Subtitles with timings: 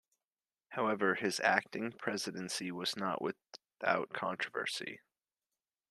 [0.69, 4.99] However, his acting presidency was not without controversy.